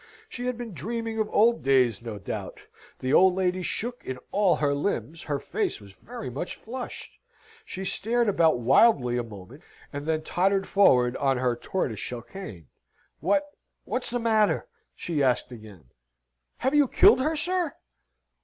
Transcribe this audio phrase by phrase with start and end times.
[0.27, 2.59] She had been dreaming of old days, no doubt.
[3.01, 7.11] The old lady shook in all her limbs her face was very much flushed.
[7.65, 9.61] She stared about wildly a moment,
[9.93, 12.67] and then tottered forward on her tortoiseshell cane.
[13.19, 13.43] "What
[13.83, 15.83] what's the matter?" she asked again.
[16.57, 17.75] "Have you killed her, sir?"